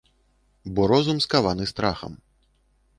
[0.79, 2.13] Бо розум скаваны страхам.